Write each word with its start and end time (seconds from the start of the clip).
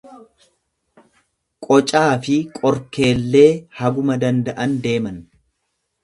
Qocaafi 1.65 2.37
qorkeellee 2.59 3.49
haguma 3.81 4.17
danda'an 4.25 4.73
deeman. 4.87 5.21